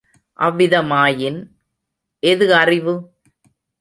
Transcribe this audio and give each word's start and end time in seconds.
அவ்விதமாயின், 0.39 1.39
எது 2.23 2.55
அறிவு? 2.55 2.95